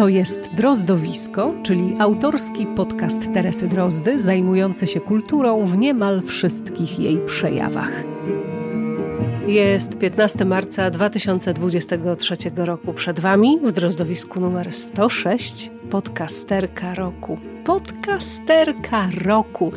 [0.00, 7.18] To jest Drozdowisko, czyli autorski podcast Teresy Drozdy, zajmujący się kulturą w niemal wszystkich jej
[7.26, 8.04] przejawach.
[9.46, 12.92] Jest 15 marca 2023 roku.
[12.92, 17.38] Przed Wami w Drozdowisku numer 106 podcasterka roku.
[17.64, 19.72] Podcasterka roku.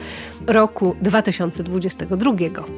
[0.47, 2.31] Roku 2022.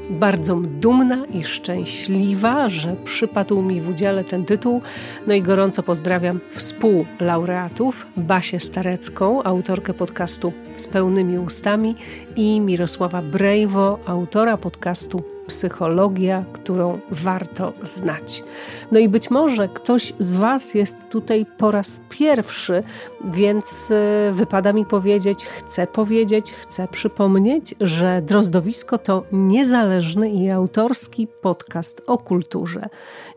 [0.09, 4.81] Bardzo dumna i szczęśliwa, że przypadł mi w udziale ten tytuł.
[5.27, 11.95] No i gorąco pozdrawiam współlaureatów Basię Starecką, autorkę podcastu Z pełnymi ustami
[12.35, 18.43] i Mirosława Brejwo, autora podcastu psychologia, którą warto znać.
[18.91, 22.83] No i być może ktoś z Was jest tutaj po raz pierwszy,
[23.23, 31.27] więc e, wypada mi powiedzieć, chcę powiedzieć, chcę przypomnieć, że Drozdowisko to niezależny i autorski
[31.41, 32.89] podcast o kulturze.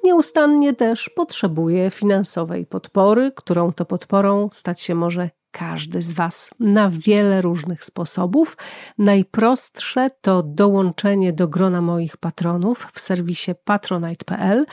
[0.04, 6.90] Nieustannie też potrzebuje finansowej podpory, którą to podporą stać się może każdy z Was na
[6.90, 8.56] wiele różnych sposobów.
[8.98, 14.64] Najprostsze to dołączenie do grona moich patronów w serwisie patronite.pl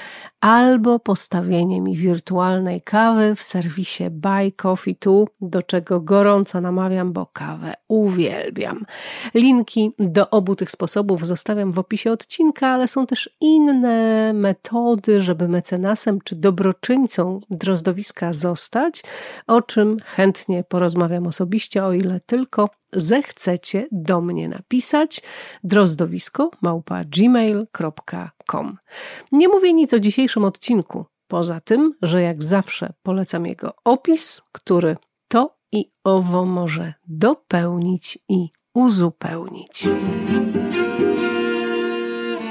[0.42, 7.26] albo postawienie mi wirtualnej kawy w serwisie Buy Coffee Tu, do czego gorąco namawiam, bo
[7.26, 8.86] kawę uwielbiam.
[9.34, 15.48] Linki do obu tych sposobów zostawiam w opisie odcinka, ale są też inne metody, żeby
[15.48, 19.03] mecenasem czy dobroczyńcą drozdowiska zostać,
[19.48, 25.22] o czym chętnie porozmawiam osobiście, o ile tylko zechcecie do mnie napisać
[25.63, 28.77] drozdowisko małpa gmail.com.
[29.31, 34.97] Nie mówię nic o dzisiejszym odcinku, poza tym, że jak zawsze polecam jego opis, który
[35.27, 39.88] to i owo może dopełnić i uzupełnić.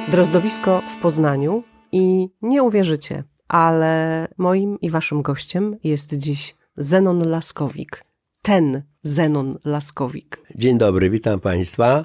[0.08, 1.62] Drozdowisko w Poznaniu
[1.92, 8.04] i nie uwierzycie, ale moim i waszym gościem jest dziś Zenon Laskowik,
[8.42, 10.40] ten Zenon Laskowik.
[10.54, 12.04] Dzień dobry, witam Państwa.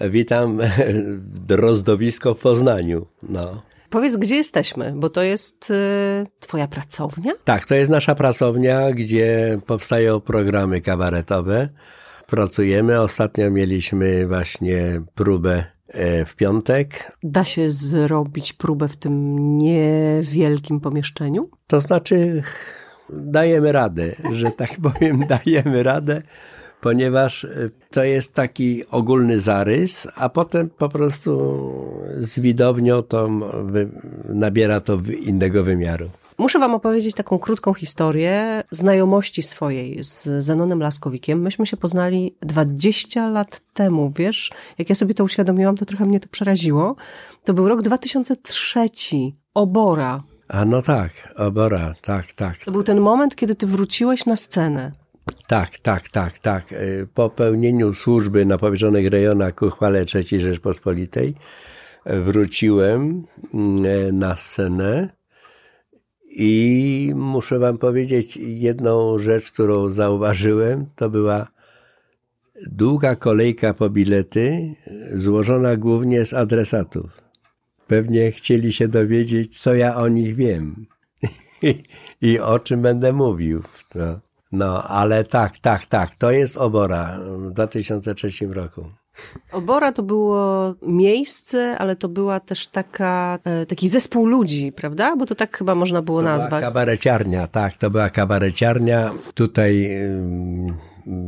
[0.00, 0.58] Witam
[1.46, 3.06] Drozdowisko w Poznaniu.
[3.22, 3.62] No.
[3.90, 5.74] Powiedz, gdzie jesteśmy, bo to jest y,
[6.40, 7.32] Twoja pracownia?
[7.44, 11.68] Tak, to jest nasza pracownia, gdzie powstają programy kabaretowe.
[12.26, 13.00] Pracujemy.
[13.00, 17.16] Ostatnio mieliśmy właśnie próbę e, w piątek.
[17.22, 21.50] Da się zrobić próbę w tym niewielkim pomieszczeniu?
[21.66, 22.42] To znaczy,
[23.12, 26.22] dajemy radę, że tak powiem, dajemy radę,
[26.80, 31.60] ponieważ e, to jest taki ogólny zarys, a potem po prostu
[32.16, 33.28] z widownią to
[34.28, 36.10] nabiera to innego wymiaru.
[36.40, 41.42] Muszę Wam opowiedzieć taką krótką historię znajomości swojej z Zenonem Laskowikiem.
[41.42, 44.50] Myśmy się poznali 20 lat temu, wiesz?
[44.78, 46.96] Jak ja sobie to uświadomiłam, to trochę mnie to przeraziło.
[47.44, 48.88] To był rok 2003.
[49.54, 50.22] Obora.
[50.52, 52.58] A no tak, Obora, tak, tak.
[52.64, 54.92] To był ten moment, kiedy Ty wróciłeś na scenę.
[55.46, 56.72] Tak, tak, tak, tak.
[56.72, 61.34] Y, po pełnieniu służby na powierzonych rejonach ku chwale III Rzeczpospolitej
[62.06, 63.24] wróciłem
[63.54, 65.08] y, na scenę
[66.30, 71.46] i muszę wam powiedzieć jedną rzecz, którą zauważyłem, to była
[72.66, 74.74] długa kolejka po bilety,
[75.14, 77.19] złożona głównie z adresatów.
[77.90, 80.86] Pewnie chcieli się dowiedzieć, co ja o nich wiem
[82.22, 83.62] i o czym będę mówił.
[83.94, 84.20] No.
[84.52, 88.84] no, ale tak, tak, tak, to jest Obora w 2003 roku.
[89.52, 95.16] Obora to było miejsce, ale to była też taka, e, taki zespół ludzi, prawda?
[95.16, 96.50] Bo to tak chyba można było to nazwać.
[96.50, 99.10] Była kabareciarnia, tak, to była kabareciarnia.
[99.34, 99.90] Tutaj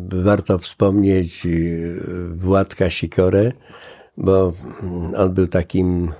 [0.08, 1.98] warto wspomnieć y,
[2.34, 3.52] Władka Sikorę,
[4.16, 4.52] bo
[5.16, 6.12] on był takim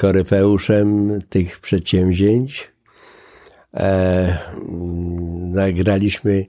[0.00, 2.70] koryfeuszem tych przedsięwzięć.
[3.74, 4.38] E,
[5.52, 6.46] zagraliśmy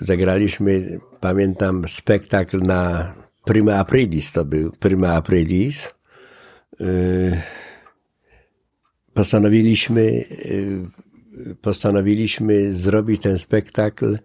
[0.00, 5.94] zagraliśmy, pamiętam, spektakl na Prima Aprilis to był, Prima Aprilis.
[6.80, 7.40] Y,
[9.14, 10.86] postanowiliśmy, y,
[11.62, 14.18] postanowiliśmy zrobić ten spektakl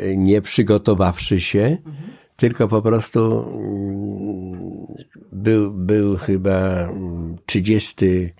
[0.00, 1.96] y, nie przygotowawszy się, mhm.
[2.38, 4.86] Tylko po prostu mm,
[5.32, 6.88] był, był chyba
[7.46, 8.30] 30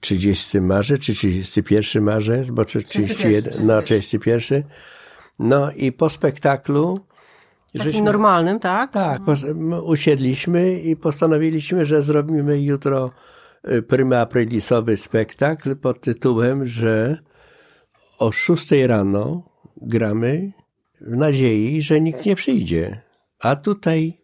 [0.00, 4.62] 30 marzec, czy 31 marzec, bo 31, no 31,
[5.38, 7.00] no i po spektaklu.
[7.72, 8.92] Takim żeśmy, normalnym, tak?
[8.92, 9.22] Tak,
[9.84, 13.10] usiedliśmy i postanowiliśmy, że zrobimy jutro
[13.70, 17.18] y, prima aprilisowy spektakl pod tytułem, że
[18.18, 19.42] o 6 rano
[19.76, 20.52] gramy
[21.06, 23.00] w nadziei, że nikt nie przyjdzie.
[23.38, 24.18] A tutaj.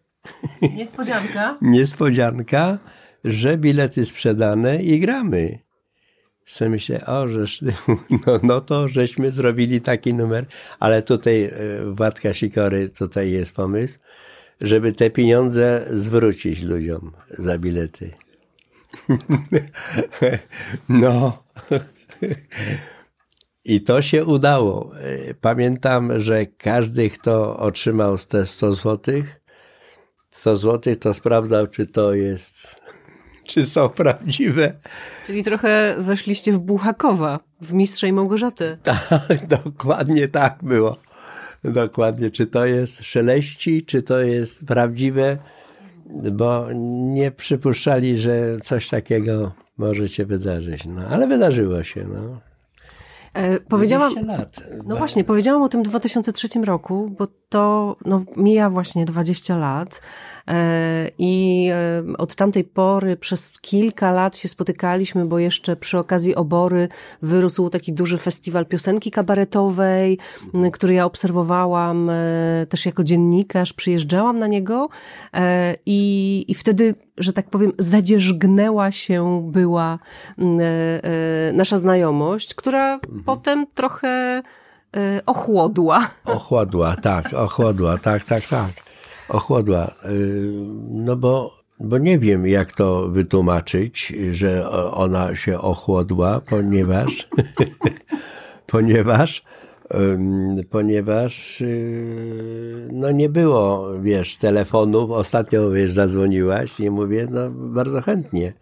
[0.77, 1.59] Niespodzianka.
[1.63, 2.79] niespodzianka,
[3.25, 5.59] że bilety sprzedane i gramy.
[6.47, 7.65] sobie myślę, o, żeż,
[8.27, 10.47] no, no to żeśmy zrobili taki numer,
[10.81, 11.53] ale tutaj e,
[11.93, 13.99] Władka Sikory, tutaj jest pomysł,
[14.61, 18.11] żeby te pieniądze zwrócić ludziom za bilety.
[20.89, 21.43] No.
[23.69, 24.91] I to się udało.
[25.41, 29.41] Pamiętam, że każdy, kto otrzymał te 100 złotych,
[30.31, 32.77] 100 złotych, to sprawdzał, czy to jest,
[33.49, 34.73] czy są prawdziwe.
[35.27, 38.77] Czyli trochę weszliście w Buchakowa, w Mistrza i Małgorzatę.
[38.83, 40.97] Tak, dokładnie tak było.
[41.65, 45.39] Dokładnie, czy to jest szeleści, czy to jest prawdziwe,
[46.33, 46.67] bo
[47.15, 50.85] nie przypuszczali, że coś takiego może się wydarzyć.
[50.85, 52.05] No, ale wydarzyło się.
[52.13, 52.48] No.
[53.35, 54.61] E, powiedziałam, lat.
[54.85, 60.01] No właśnie, powiedziałam o tym 2003 roku, bo to no, mija właśnie 20 lat.
[60.49, 66.35] E, I e, od tamtej pory przez kilka lat się spotykaliśmy, bo jeszcze przy okazji
[66.35, 66.89] obory
[67.23, 70.19] wyrósł taki duży festiwal piosenki kabaretowej,
[70.73, 72.15] który ja obserwowałam e,
[72.69, 74.89] też jako dziennikarz, przyjeżdżałam na niego
[75.87, 79.99] i, i wtedy, że tak powiem, zadzierzgnęła się była
[81.53, 83.23] nasza znajomość, która mhm.
[83.25, 84.43] potem trochę
[85.27, 86.11] ochłodła.
[86.25, 88.88] Ochłodła, tak, ochłodła, tak, tak, tak
[89.29, 89.95] ochłodła.
[90.05, 90.53] Y,
[90.91, 97.29] no bo, bo nie wiem, jak to wytłumaczyć, że ona się ochłodła, ponieważ,
[98.67, 99.45] ponieważ,
[100.71, 105.11] ponieważ y, no nie było, wiesz, telefonów.
[105.11, 108.53] Ostatnio, wiesz, zadzwoniłaś i mówię, no bardzo chętnie.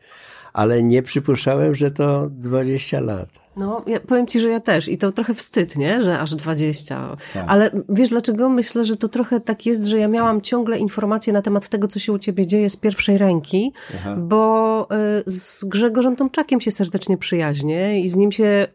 [0.53, 3.46] Ale nie przypuszczałem, że to 20 lat.
[3.57, 4.89] No, ja powiem ci, że ja też.
[4.89, 6.03] I to trochę wstyd, nie?
[6.03, 7.17] Że aż 20.
[7.35, 7.45] Tak.
[7.49, 8.49] Ale wiesz dlaczego?
[8.49, 11.99] Myślę, że to trochę tak jest, że ja miałam ciągle informacje na temat tego, co
[11.99, 14.17] się u ciebie dzieje z pierwszej ręki, Aha.
[14.19, 14.89] bo
[15.27, 18.67] y, z Grzegorzem Tomczakiem się serdecznie przyjaźnię i z nim się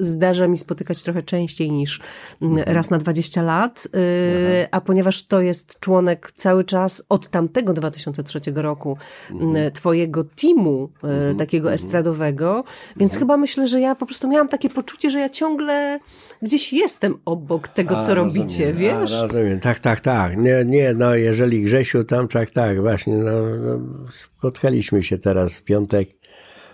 [0.00, 2.00] zdarza mi spotykać trochę częściej niż
[2.42, 2.76] mm, mhm.
[2.76, 8.40] raz na 20 lat, y, a ponieważ to jest członek cały czas od tamtego 2003
[8.54, 8.96] roku
[9.30, 9.72] mhm.
[9.72, 11.36] twojego teamu y, mhm.
[11.36, 12.64] takiego estradowego,
[12.96, 16.00] więc chyba myślę, że ja po prostu miałam takie poczucie, że ja ciągle
[16.42, 19.12] gdzieś jestem obok tego, co a, robicie, rozumiem, wiesz?
[19.12, 20.36] A, rozumiem, tak, tak, tak.
[20.36, 23.80] Nie, nie, no jeżeli Grzesiu tam, tak, tak, właśnie, no, no
[24.10, 26.08] spotkaliśmy się teraz w piątek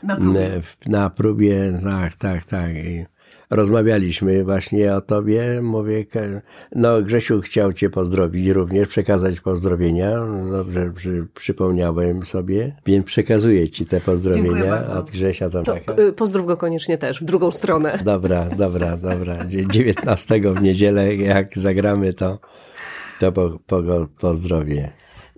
[0.02, 2.70] na próbie, na próbie tak, tak, tak.
[2.76, 3.06] I
[3.50, 5.62] rozmawialiśmy właśnie o tobie.
[5.62, 6.04] Mówię,
[6.74, 10.10] no Grzesiu chciał cię pozdrowić również, przekazać pozdrowienia.
[10.50, 15.94] Dobrze przy, przypomniałem sobie, więc przekazuję ci te pozdrowienia od Grzesia Tomaka.
[15.94, 17.98] To, y, pozdrów go koniecznie też, w drugą stronę.
[18.04, 19.44] Dobra, dobra, dobra.
[19.46, 22.38] 19 w niedzielę, jak zagramy, to,
[23.20, 23.82] to po, po,
[24.20, 24.92] pozdrowię.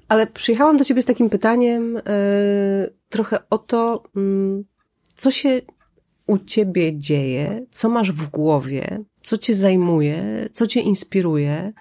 [0.09, 2.03] Ale przyjechałam do ciebie z takim pytaniem yy,
[3.09, 4.65] trochę o to, yy,
[5.15, 5.61] co się
[6.29, 11.73] u ciebie dzieje, co masz w głowie, co cię zajmuje, co cię inspiruje,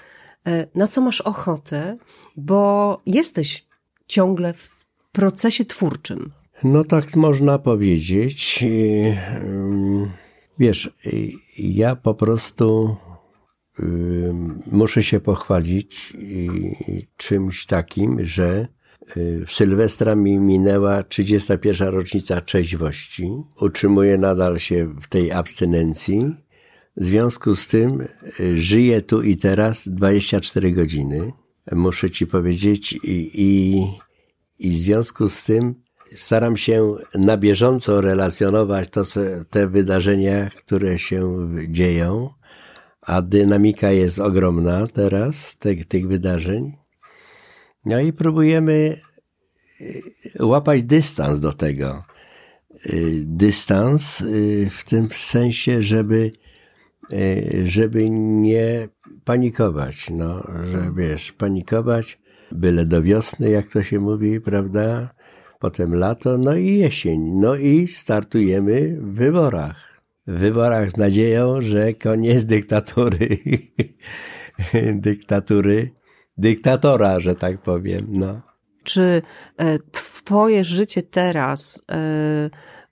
[0.47, 1.97] e, na co masz ochotę,
[2.37, 3.65] bo jesteś
[4.07, 6.31] ciągle w procesie twórczym.
[6.63, 8.65] No tak można powiedzieć.
[10.59, 10.91] Wiesz,
[11.57, 12.97] ja po prostu
[14.71, 16.13] muszę się pochwalić
[17.17, 18.67] czymś takim, że
[19.47, 21.87] Sylwestra mi minęła 31.
[21.87, 23.31] rocznica trzeźwości.
[23.61, 26.35] Utrzymuję nadal się w tej abstynencji.
[26.97, 28.07] W związku z tym
[28.39, 31.31] y, żyję tu i teraz 24 godziny.
[31.71, 33.83] Muszę ci powiedzieć i, i,
[34.59, 35.75] i w związku z tym
[36.15, 39.03] staram się na bieżąco relacjonować to,
[39.49, 42.29] te wydarzenia, które się dzieją,
[43.01, 46.86] a dynamika jest ogromna teraz tych, tych wydarzeń.
[47.87, 48.97] No i próbujemy
[49.81, 52.03] y, łapać dystans do tego.
[52.85, 56.31] Y, dystans y, w tym sensie, żeby,
[57.63, 58.89] żeby nie
[59.23, 60.09] panikować.
[60.09, 62.19] No, że wiesz, panikować
[62.51, 65.13] byle do wiosny, jak to się mówi, prawda?
[65.59, 67.21] Potem lato, no i jesień.
[67.21, 70.01] No i startujemy w wyborach.
[70.27, 73.37] W wyborach z nadzieją, że koniec dyktatury.
[75.09, 75.91] dyktatury
[76.37, 78.05] dyktatora, że tak powiem.
[78.09, 78.41] No.
[78.83, 79.21] Czy
[79.57, 82.49] e, twoje życie teraz e,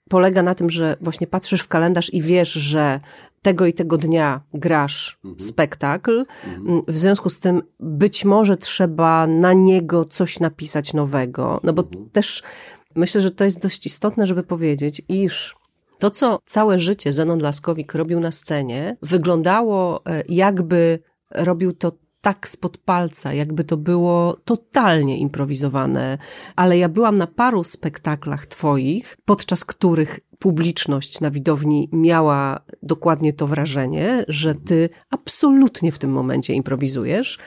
[0.08, 3.00] polega na tym, że właśnie patrzysz w kalendarz i wiesz, że
[3.42, 5.48] tego i tego dnia grasz mhm.
[5.48, 6.24] spektakl.
[6.46, 6.82] Mhm.
[6.88, 11.60] W związku z tym być może trzeba na niego coś napisać nowego.
[11.62, 12.10] No bo mhm.
[12.10, 12.42] też
[12.94, 15.56] myślę, że to jest dość istotne, żeby powiedzieć, iż
[15.98, 20.98] to, co całe życie Zenon Laskowik robił na scenie, wyglądało e, jakby
[21.30, 21.92] robił to
[22.26, 26.18] tak spod palca, jakby to było totalnie improwizowane.
[26.56, 33.46] Ale ja byłam na paru spektaklach twoich, podczas których publiczność na widowni miała dokładnie to
[33.46, 37.38] wrażenie, że ty absolutnie w tym momencie improwizujesz,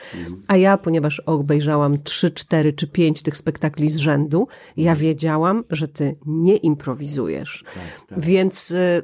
[0.46, 5.88] a ja, ponieważ obejrzałam trzy, cztery czy pięć tych spektakli z rzędu, ja wiedziałam, że
[5.88, 7.64] ty nie improwizujesz.
[7.74, 8.20] Tak, tak.
[8.20, 9.02] Więc y,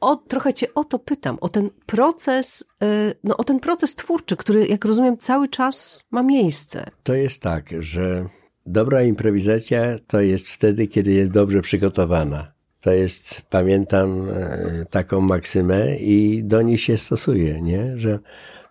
[0.00, 4.36] o, trochę cię o to pytam, o ten proces, y, no o ten proces twórczy,
[4.36, 6.90] który, jak rozumiem, cały czas ma miejsce.
[7.02, 8.28] To jest tak, że
[8.66, 12.52] dobra improwizacja to jest wtedy, kiedy jest dobrze przygotowana.
[12.80, 17.98] To jest, pamiętam e, taką maksymę i do niej się stosuje, nie?
[17.98, 18.18] że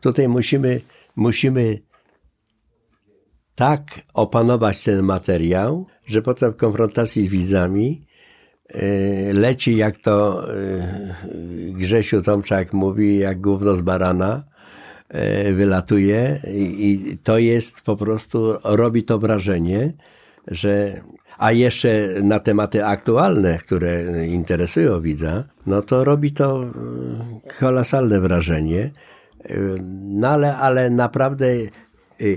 [0.01, 0.81] tutaj musimy,
[1.15, 1.79] musimy
[3.55, 3.81] tak
[4.13, 8.05] opanować ten materiał, że potem w konfrontacji z widzami
[9.33, 10.55] leci, jak to e,
[11.71, 14.43] Grzesiu Tomczak mówi, jak gówno z barana,
[15.53, 19.93] wylatuje i to jest po prostu, robi to wrażenie,
[20.47, 21.01] że
[21.37, 26.65] a jeszcze na tematy aktualne, które interesują widza, no to robi to
[27.59, 28.91] kolosalne wrażenie.
[30.03, 31.71] No ale, ale naprawdę y,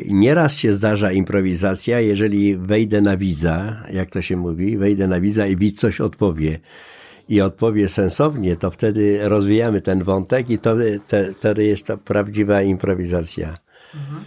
[0.08, 5.46] nieraz się zdarza improwizacja, jeżeli wejdę na widza, jak to się mówi, wejdę na widza
[5.46, 6.60] i widz coś odpowie
[7.28, 10.76] i odpowie sensownie, to wtedy rozwijamy ten wątek i to,
[11.38, 13.54] wtedy jest to prawdziwa improwizacja.
[13.94, 14.24] Mhm.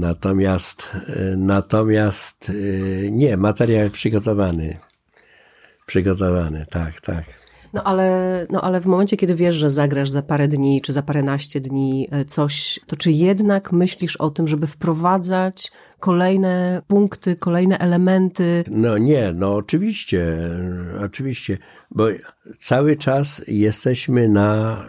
[0.00, 4.78] Natomiast, e, natomiast e, nie, materiał przygotowany.
[5.86, 7.47] Przygotowany, tak, tak.
[7.78, 11.02] No ale, no ale w momencie, kiedy wiesz, że zagrasz za parę dni, czy za
[11.02, 17.78] paręnaście dni e, coś, to czy jednak myślisz o tym, żeby wprowadzać kolejne punkty, kolejne
[17.78, 18.64] elementy?
[18.70, 20.36] No nie, no oczywiście,
[21.04, 21.58] oczywiście,
[21.90, 22.04] bo
[22.60, 24.84] cały czas jesteśmy na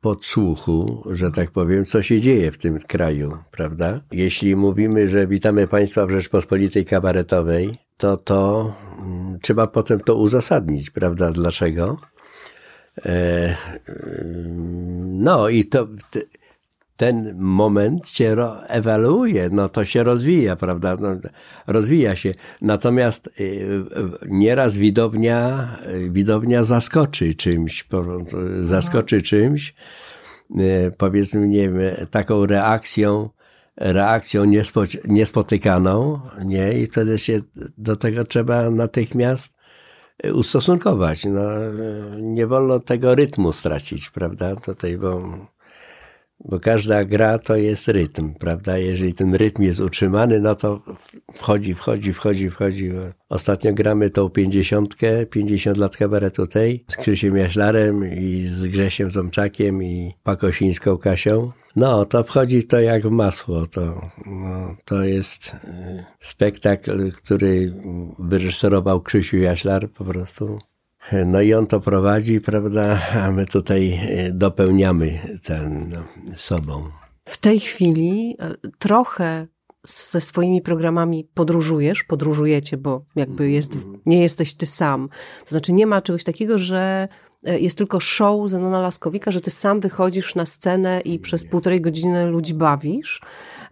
[0.00, 4.00] podsłuchu, że tak powiem, co się dzieje w tym kraju, prawda?
[4.12, 10.90] Jeśli mówimy, że witamy Państwa w Rzeczpospolitej Kabaretowej, to to mm, trzeba potem to uzasadnić,
[10.90, 11.30] prawda?
[11.30, 11.98] Dlaczego?
[12.98, 13.56] E,
[15.02, 15.88] no i to
[16.96, 18.36] ten moment się
[18.68, 20.96] ewaluuje, no to się rozwija, prawda?
[21.00, 21.08] No,
[21.66, 22.34] rozwija się.
[22.60, 23.84] Natomiast y,
[24.28, 25.68] nieraz widownia,
[26.10, 27.88] widownia zaskoczy czymś,
[28.60, 29.74] zaskoczy czymś,
[30.50, 33.30] y, powiedzmy, nie wiem, taką reakcją,
[33.76, 36.78] reakcją niespo, niespotykaną, nie?
[36.78, 37.40] I wtedy się
[37.78, 39.54] do tego trzeba natychmiast
[40.34, 41.24] ustosunkować.
[41.24, 41.42] No,
[42.20, 44.56] nie wolno tego rytmu stracić, prawda?
[44.56, 45.22] Tutaj, bo
[46.44, 48.78] bo każda gra to jest rytm, prawda?
[48.78, 50.82] Jeżeli ten rytm jest utrzymany, no to
[51.34, 52.90] wchodzi, wchodzi, wchodzi, wchodzi.
[53.28, 59.82] Ostatnio gramy tą pięćdziesiątkę, pięćdziesiąt lat kabaretu tej, z Krzysiem Jaślarem i z Grzesiem Tomczakiem
[59.82, 61.52] i Pakosińską Kasią.
[61.76, 63.66] No, to wchodzi to jak w masło.
[63.66, 67.74] To, no, to jest e, spektakl, który
[68.18, 70.58] wyreżyserował Krzysiu Jaślar po prostu.
[71.26, 76.04] No i on to prowadzi, prawda, a my tutaj e, dopełniamy ten no,
[76.36, 76.88] sobą.
[77.24, 79.46] W tej chwili e, trochę
[79.84, 85.08] ze swoimi programami podróżujesz, podróżujecie, bo jakby jest, nie jesteś ty sam.
[85.44, 87.08] To znaczy nie ma czegoś takiego, że
[87.46, 91.80] e, jest tylko show Zenona Laskowika, że ty sam wychodzisz na scenę i przez półtorej
[91.80, 93.20] godziny ludzi bawisz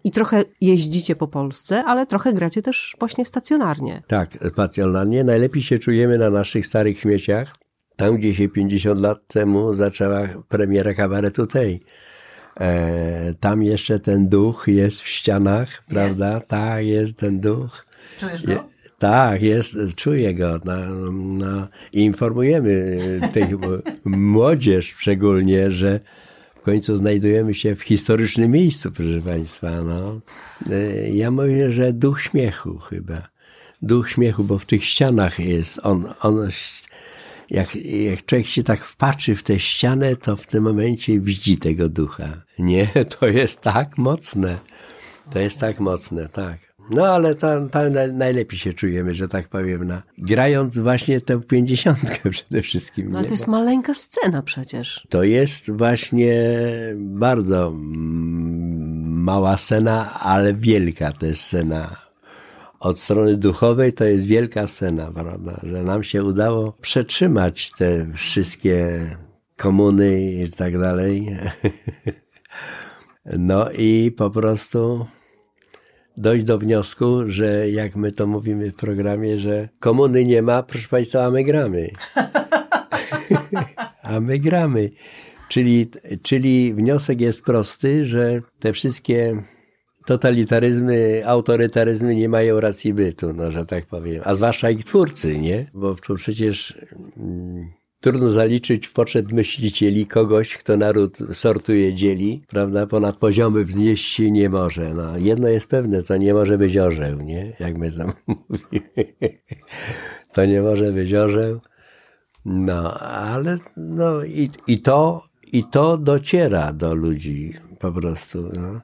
[0.04, 4.02] i trochę jeździcie po Polsce, ale trochę gracie też właśnie stacjonarnie.
[4.07, 5.25] Tak, stacjonarnie.
[5.25, 7.57] Najlepiej się czujemy na naszych starych śmieciach,
[7.97, 11.80] tam gdzie się 50 lat temu zaczęła premiera kabaretu tej.
[12.61, 15.88] E, tam jeszcze ten duch jest w ścianach, jest.
[15.88, 16.40] prawda?
[16.40, 17.87] Tak, jest ten duch.
[18.21, 18.52] Czujesz go?
[18.52, 18.59] Je,
[18.99, 20.61] tak, jest, czuję go.
[20.64, 20.76] No,
[21.12, 22.99] no, informujemy
[23.33, 23.49] tych
[24.04, 26.00] młodzież szczególnie, że
[26.61, 29.83] w końcu znajdujemy się w historycznym miejscu, proszę Państwa.
[29.83, 30.21] No.
[30.71, 33.29] E, ja mówię, że duch śmiechu chyba.
[33.83, 36.49] Duch śmiechu, bo w tych ścianach jest on, on
[37.50, 41.88] jak, jak człowiek się tak wpatrzy w tę ścianę, to w tym momencie widzi tego
[41.88, 42.43] ducha.
[42.59, 42.87] Nie,
[43.19, 44.59] to jest tak mocne.
[45.33, 46.70] To jest tak mocne, tak.
[46.90, 52.30] No ale tam, tam najlepiej się czujemy, że tak powiem, na, grając właśnie tę pięćdziesiątkę
[52.30, 53.11] przede wszystkim.
[53.11, 55.06] No to jest maleńka scena przecież.
[55.09, 56.35] To jest właśnie
[56.97, 57.73] bardzo
[59.06, 61.97] mała scena, ale wielka też scena.
[62.80, 65.61] Od strony duchowej to jest wielka scena, prawda?
[65.62, 69.06] Że nam się udało przetrzymać te wszystkie
[69.56, 71.26] komuny i tak dalej.
[73.38, 75.06] No i po prostu
[76.21, 80.89] dojść do wniosku, że jak my to mówimy w programie, że komuny nie ma, proszę
[80.89, 81.91] Państwa, a my gramy.
[84.03, 84.91] a my gramy.
[85.49, 85.91] Czyli,
[86.23, 89.43] czyli wniosek jest prosty, że te wszystkie
[90.07, 94.23] totalitaryzmy, autorytaryzmy nie mają racji bytu, no, że tak powiem.
[94.25, 95.71] A zwłaszcza ich twórcy, nie?
[95.75, 96.79] Bo przecież
[97.17, 102.87] mm, trudno zaliczyć w poczet myślicieli kogoś, kto naród sortuje, dzieli, prawda?
[102.87, 104.95] Ponad poziomy wznieść się nie może.
[104.95, 107.57] No, jedno jest pewne, to nie może być orzeł, nie?
[107.61, 108.12] Jak my tam
[108.49, 109.38] mówimy.
[110.33, 111.61] To nie może być orzeł.
[112.45, 118.50] No, ale no i, i to, i to dociera do ludzi po prostu.
[118.52, 118.80] No.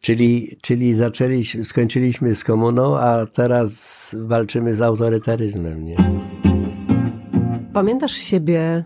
[0.00, 5.84] Czyli, czyli zaczęliśmy, skończyliśmy z komuną, a teraz walczymy z autorytaryzmem.
[5.84, 5.96] Nie?
[7.72, 8.84] Pamiętasz siebie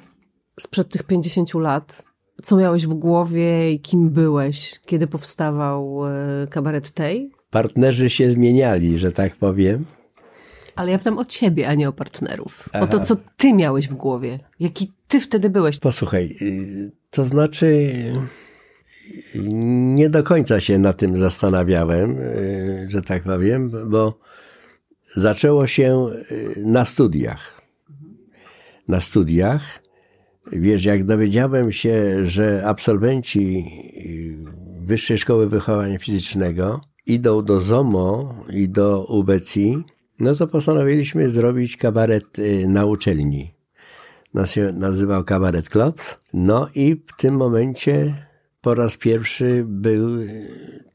[0.61, 2.05] sprzed tych 50 lat?
[2.43, 7.31] Co miałeś w głowie i kim byłeś, kiedy powstawał e, kabaret tej?
[7.51, 9.85] Partnerzy się zmieniali, że tak powiem.
[10.77, 12.69] Ale ja pytam o ciebie, a nie o partnerów.
[12.73, 12.85] Aha.
[12.85, 14.39] O to, co ty miałeś w głowie.
[14.61, 15.79] Jaki ty wtedy byłeś.
[15.79, 17.91] Posłuchaj, y, to znaczy
[19.95, 24.19] nie do końca się na tym zastanawiałem, y, że tak powiem, bo
[25.17, 27.62] zaczęło się y, na studiach.
[28.89, 29.83] Na studiach.
[30.53, 33.67] Wiesz, jak dowiedziałem się, że absolwenci
[34.81, 39.79] Wyższej Szkoły Wychowania Fizycznego idą do ZOMO i do UBCI,
[40.21, 43.55] no to postanowiliśmy zrobić kabaret y, na uczelni.
[44.35, 46.19] Nas się nazywał Kabaret Clubs.
[46.33, 48.15] No i w tym momencie
[48.61, 50.09] po raz pierwszy był,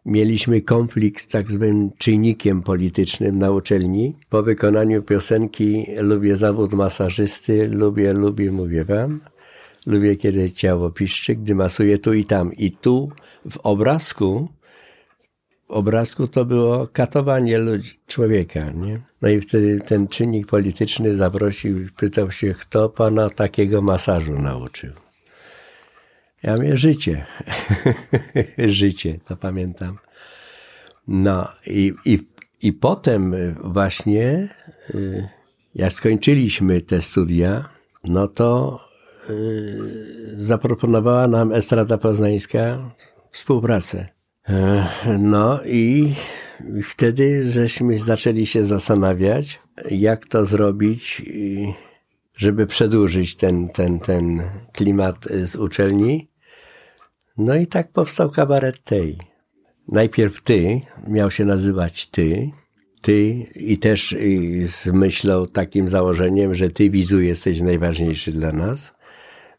[0.07, 4.15] mieliśmy konflikt z tak zwanym czynnikiem politycznym na uczelni.
[4.29, 9.21] Po wykonaniu piosenki lubię zawód masażysty, lubię, lubię, mówię wam.
[9.85, 12.53] Lubię, kiedy ciało piszczy, gdy masuje tu i tam.
[12.53, 13.09] I tu
[13.49, 14.47] w obrazku
[15.67, 19.01] obrazku to było katowanie ludzi, człowieka, nie?
[19.21, 25.06] No i wtedy ten czynnik polityczny zaprosił pytał się, kto pana takiego masażu nauczył.
[26.43, 27.25] Ja mówię, życie.
[28.57, 29.97] życie, to pamiętam.
[31.07, 32.27] No i, i,
[32.61, 34.49] i potem właśnie,
[34.95, 35.27] y,
[35.75, 37.69] jak skończyliśmy te studia,
[38.03, 38.79] no to
[39.29, 42.91] y, zaproponowała nam Estrada Poznańska
[43.31, 44.07] współpracę.
[45.19, 46.13] No i
[46.83, 49.59] wtedy żeśmy zaczęli się zastanawiać,
[49.91, 51.21] jak to zrobić,
[52.37, 54.41] żeby przedłużyć ten, ten, ten
[54.73, 56.27] klimat z uczelni.
[57.37, 59.17] No i tak powstał kabaret tej.
[59.87, 62.51] Najpierw ty, miał się nazywać ty,
[63.01, 64.15] ty i też
[64.65, 68.93] z myślą, takim założeniem, że ty widzu jesteś najważniejszy dla nas,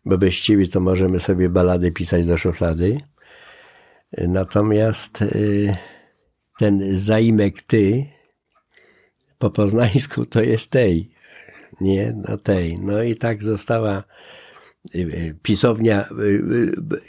[0.05, 3.01] bo bez ciebie to możemy sobie balady pisać do szuflady.
[4.13, 5.77] Natomiast y,
[6.59, 8.07] ten zaimek ty
[9.39, 11.11] po poznańsku to jest tej,
[11.81, 12.15] nie?
[12.29, 12.79] No tej.
[12.79, 14.05] No i tak została
[14.95, 16.09] y, y, pisownia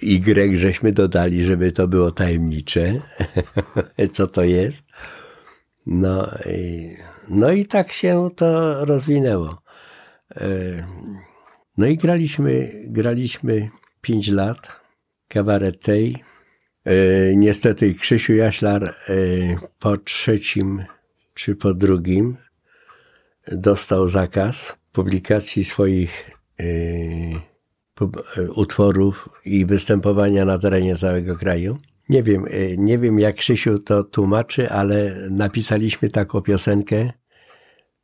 [0.04, 3.02] Y, żeśmy dodali, żeby to było tajemnicze,
[4.14, 4.84] co to jest.
[5.86, 6.96] No i,
[7.30, 9.62] no i tak się to rozwinęło.
[11.78, 13.70] No i graliśmy, graliśmy
[14.02, 14.68] pięć lat,
[15.28, 16.24] kabaret tej,
[16.86, 18.94] E, niestety Krzysiu Jaślar e,
[19.80, 20.84] po trzecim
[21.34, 22.38] czy po drugim
[23.48, 26.66] dostał zakaz publikacji swoich e,
[28.56, 31.78] utworów i występowania na terenie całego kraju.
[32.10, 32.46] Nie wiem,
[32.78, 37.12] nie wiem jak Krzysiu to tłumaczy, ale napisaliśmy taką piosenkę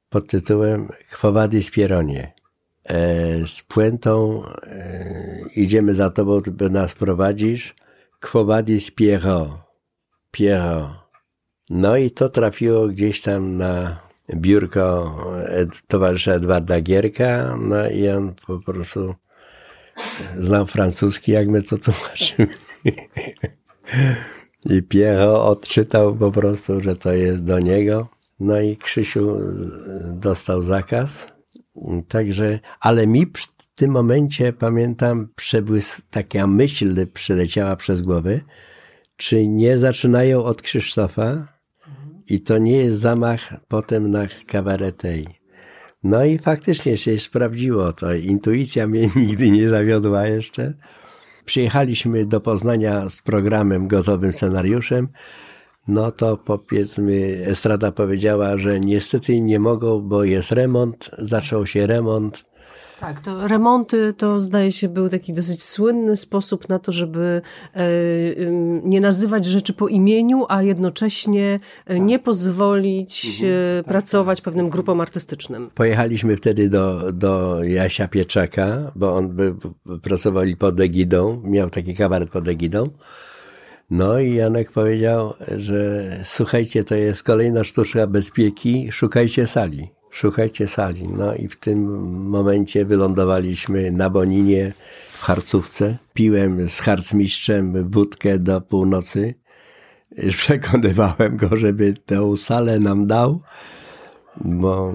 [0.10, 2.34] pod tytułem Chwowady Pieronie.
[3.46, 4.44] Z puentą
[5.56, 7.76] idziemy za tobą, by nas prowadzisz,
[8.26, 9.50] Quo vadis Pierrot?
[10.32, 10.90] Pierrot.
[11.70, 14.00] No i to trafiło gdzieś tam na
[14.34, 15.16] biurko
[15.88, 19.16] towarzysza Edwarda Gierka, no i on po prostu
[20.38, 22.48] znał francuski, jak my to tłumaczymy.
[24.76, 28.08] I Pierrot odczytał po prostu, że to jest do niego.
[28.40, 29.38] No i Krzysiu
[30.14, 31.28] dostał zakaz.
[32.08, 33.26] Także, ale mi
[33.58, 38.40] w tym momencie pamiętam, przebłys, taka myśl przeleciała przez głowę,
[39.18, 41.55] czy nie zaczynają od Krzysztofa
[42.28, 45.28] i to nie jest zamach potem na kabaretej.
[46.04, 48.14] No i faktycznie się sprawdziło to.
[48.14, 50.74] Intuicja mnie nigdy nie zawiodła jeszcze.
[51.46, 55.08] Przyjechaliśmy do Poznania z programem gotowym scenariuszem.
[55.88, 62.46] No to powiedzmy, Estrada powiedziała, że niestety nie mogą, bo jest remont, zaczął się remont
[63.00, 67.42] Tak, to remonty to zdaje się był taki dosyć słynny sposób na to, żeby
[67.74, 67.90] e,
[68.84, 72.04] nie nazywać rzeczy po imieniu, a jednocześnie e, tak.
[72.04, 73.54] nie pozwolić mhm.
[73.54, 74.46] E, tak, pracować tak.
[74.46, 75.70] pewnym grupom artystycznym.
[75.76, 79.56] Pojechaliśmy wtedy do, do Jasia Pieczaka, bo on by,
[80.02, 82.90] pracowali pod egidą, miał taki kabaret pod egidą.
[83.90, 91.08] No i Janek powiedział, że słuchajcie, to jest kolejna sztuczka bezpieki, szukajcie sali szukajcie sali.
[91.08, 91.80] No i w tym
[92.30, 94.74] momencie wylądowaliśmy na Boninie
[95.12, 95.98] w Harcówce.
[96.14, 99.34] Piłem z harcmistrzem wódkę do północy.
[100.38, 103.42] Przekonywałem go, żeby tę salę nam dał.
[104.46, 104.94] Bo,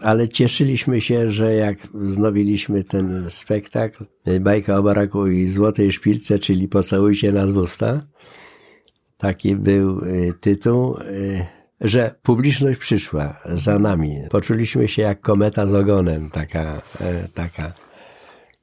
[0.00, 4.04] ale cieszyliśmy się, że jak wznowiliśmy ten spektakl,
[4.40, 8.06] bajka o baraku i złotej szpilce, czyli pocałuj się na usta.
[9.16, 10.96] Taki był y, tytuł.
[11.84, 14.22] Że publiczność przyszła za nami.
[14.30, 17.72] Poczuliśmy się jak kometa z ogonem, taka, e, taka.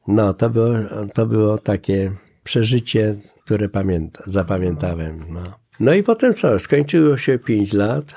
[0.07, 0.73] No, to było,
[1.13, 2.11] to było takie
[2.43, 5.25] przeżycie, które pamięta, zapamiętałem.
[5.29, 5.59] No.
[5.79, 6.59] no i potem co?
[6.59, 8.15] Skończyło się pięć lat.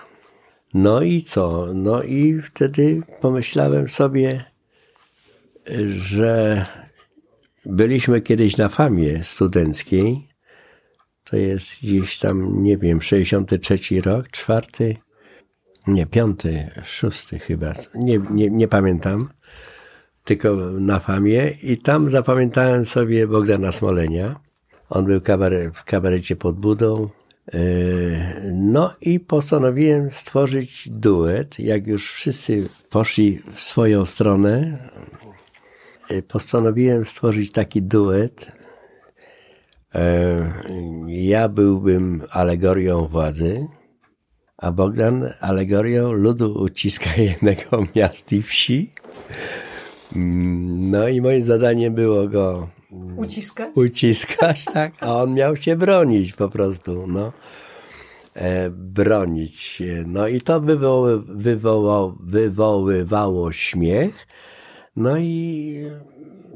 [0.74, 1.66] No i co?
[1.74, 4.44] No i wtedy pomyślałem sobie,
[5.96, 6.66] że
[7.66, 10.28] byliśmy kiedyś na famie studenckiej
[11.34, 14.96] to jest gdzieś tam, nie wiem, 63 rok, czwarty,
[15.86, 19.28] nie, piąty, szósty chyba, nie, nie, nie pamiętam,
[20.24, 24.40] tylko na famie i tam zapamiętałem sobie Bogdana Smolenia.
[24.90, 27.08] On był kabaret, w kabarecie pod budą.
[27.52, 27.58] E,
[28.52, 31.58] no i postanowiłem stworzyć duet.
[31.58, 34.78] Jak już wszyscy poszli w swoją stronę,
[36.10, 38.63] e, postanowiłem stworzyć taki duet
[41.08, 43.66] ja byłbym alegorią władzy,
[44.56, 48.92] a Bogdan alegorią ludu uciskanego miast i wsi.
[50.16, 52.68] Mm, no i moim zadaniem było go
[53.16, 57.32] uciskać, uciskać tak, a on miał się bronić po prostu, no.
[58.34, 60.04] E, bronić się.
[60.06, 61.22] No i to wywoły,
[62.20, 64.26] wywoływało śmiech.
[64.96, 65.80] No i,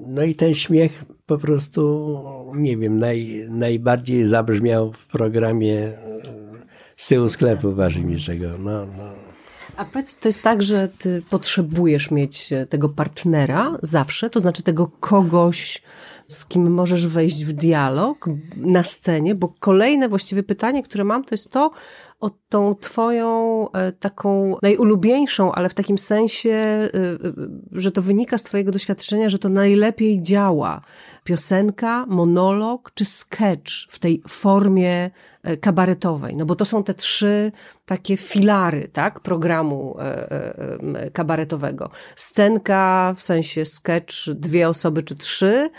[0.07, 5.93] no i ten śmiech po prostu, nie wiem, naj, najbardziej zabrzmiał w programie
[6.71, 8.47] z tyłu sklepu warzywniczego.
[8.59, 9.13] No, no.
[9.77, 14.91] A powiedz, to jest tak, że ty potrzebujesz mieć tego partnera zawsze, to znaczy tego
[15.01, 15.83] kogoś,
[16.29, 21.35] z kim możesz wejść w dialog na scenie, bo kolejne właściwie pytanie, które mam, to
[21.35, 21.71] jest to,
[22.21, 27.19] o tą twoją e, taką najulubieńszą, ale w takim sensie, e, e,
[27.73, 30.81] że to wynika z twojego doświadczenia, że to najlepiej działa.
[31.25, 35.11] Piosenka, monolog czy sketch w tej formie
[35.61, 36.37] kabaretowej.
[36.37, 37.53] No bo to są te trzy
[37.87, 39.97] takie filary, tak, programu
[41.13, 41.91] kabaretowego.
[42.17, 45.71] Scenka, w sensie sketch, dwie osoby czy trzy,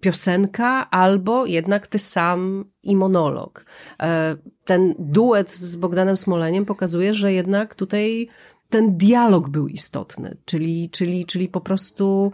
[0.00, 3.64] piosenka, albo jednak ty sam i monolog.
[4.00, 8.28] E, ten duet z Bogdanem Smoleniem pokazuje, że jednak tutaj
[8.70, 12.32] ten dialog był istotny, czyli, czyli, czyli po prostu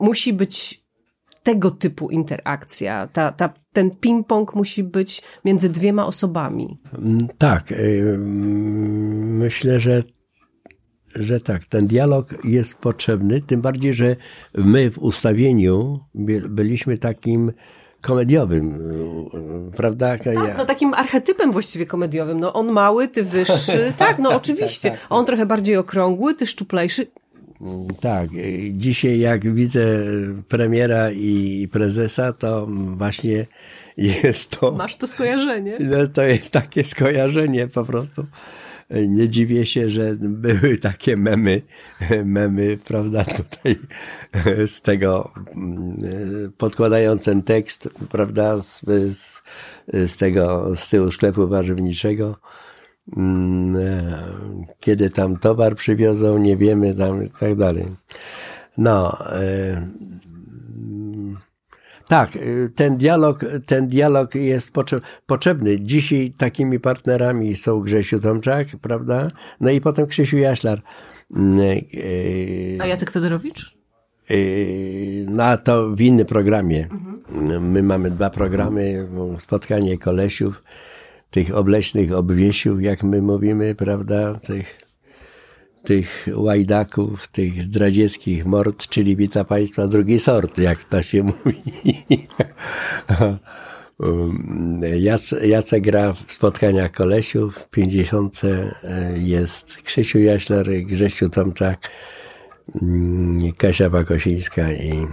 [0.00, 0.82] musi być
[1.42, 3.06] tego typu interakcja.
[3.06, 6.80] Ta, ta, ten ping-pong musi być między dwiema osobami.
[6.98, 7.72] Mm, tak.
[7.72, 10.02] Y, myślę, że
[11.14, 14.16] że tak, ten dialog jest potrzebny, tym bardziej, że
[14.54, 16.00] my w ustawieniu
[16.48, 17.52] byliśmy takim
[18.00, 18.78] komediowym,
[19.76, 20.18] prawda?
[20.18, 22.40] Tak, no takim archetypem właściwie komediowym.
[22.40, 23.92] No on mały, ty wyższy.
[23.98, 24.90] tak, no oczywiście.
[24.90, 25.18] Tak, tak, tak.
[25.18, 27.06] On trochę bardziej okrągły, ty szczuplejszy.
[28.00, 28.30] Tak,
[28.72, 29.86] dzisiaj jak widzę
[30.48, 33.46] premiera i prezesa, to właśnie
[33.96, 34.72] jest to...
[34.72, 35.78] Masz to skojarzenie.
[35.90, 38.24] No, to jest takie skojarzenie po prostu
[39.08, 41.62] nie dziwię się, że były takie memy,
[42.24, 43.76] memy, prawda, tutaj
[44.66, 45.32] z tego,
[46.58, 49.42] podkładając ten tekst, prawda, z, z,
[49.92, 52.36] z tego, z tyłu sklepu warzywniczego,
[54.80, 57.86] kiedy tam towar przywiozą, nie wiemy tam i tak dalej.
[58.78, 59.86] No, e,
[62.12, 64.70] tak, y, ten dialog, ten dialog jest
[65.26, 65.80] potrzebny.
[65.80, 69.28] Dzisiaj takimi partnerami są Grzesiu Tomczak, prawda?
[69.60, 70.82] No i potem Krzysiu Jaślar.
[71.36, 71.60] Mm,
[71.94, 73.76] y, A Jacek Fedorowicz?
[74.30, 76.88] Y, no to w innym programie.
[76.90, 77.72] Mhm.
[77.72, 80.62] My mamy dwa programy, spotkanie kolesiów,
[81.30, 84.81] tych obleśnych obwiesiów, jak my mówimy, prawda, tych
[85.84, 91.62] tych łajdaków, tych zdradzieckich mord, czyli wita Państwa drugi sort, jak to się mówi.
[95.42, 98.40] Jacek gra w spotkaniach kolesiów, w 50
[99.14, 101.90] jest Krzysiu Jaśler, Grzesiu Tomczak,
[102.82, 105.06] mm, Kasia Bakosińska i,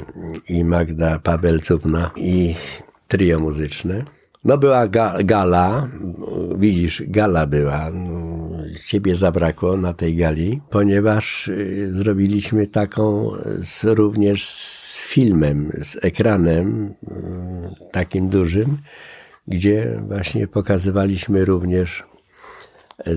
[0.49, 2.55] i Magda Pabelcówna i
[3.08, 4.05] trio muzyczne.
[4.43, 5.88] No była ga, gala,
[6.58, 7.91] widzisz, gala była.
[8.88, 13.32] Ciebie zabrakło na tej gali, ponieważ y, zrobiliśmy taką
[13.63, 18.77] z, również z filmem, z ekranem y, takim dużym,
[19.47, 22.03] gdzie właśnie pokazywaliśmy również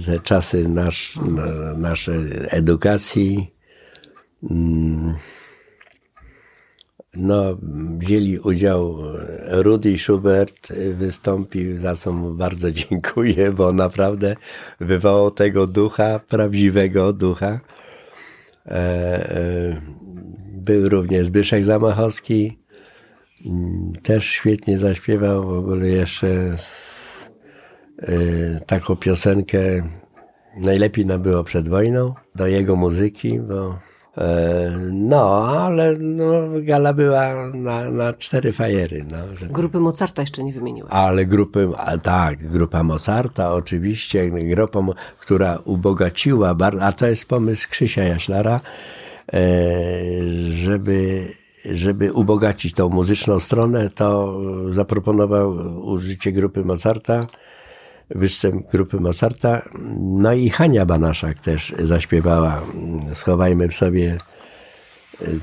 [0.06, 1.18] te czasy nasz,
[1.76, 3.52] naszej edukacji.
[7.16, 7.58] No,
[7.98, 8.98] wzięli udział
[9.48, 14.36] Rudy Schubert, wystąpił, za co mu bardzo dziękuję, bo naprawdę
[14.80, 17.60] wywołał tego ducha, prawdziwego ducha.
[18.66, 19.82] E, e,
[20.52, 22.58] był również Zbyszek Zamachowski,
[23.46, 26.56] mm, też świetnie zaśpiewał, w ogóle jeszcze
[28.66, 29.88] taką piosenkę
[30.56, 33.91] najlepiej nam było przed wojną, do jego muzyki, bo e,
[34.92, 36.24] no, ale no,
[36.62, 39.04] gala była na, na cztery fajery.
[39.10, 39.46] No, że...
[39.46, 40.88] Grupy Mozarta jeszcze nie wymieniłem.
[40.92, 44.80] Ale grupy, a tak, grupa Mozarta oczywiście, grupa,
[45.18, 48.60] która ubogaciła, a to jest pomysł Krzysia Jaślara,
[49.32, 49.40] e,
[50.50, 51.28] żeby
[51.70, 55.50] żeby ubogacić tą muzyczną stronę, to zaproponował
[55.86, 57.26] użycie grupy Mozarta
[58.14, 59.62] występ grupy Mozarta.
[60.00, 62.62] No i Hania Banaszak też zaśpiewała
[63.14, 64.18] Schowajmy w sobie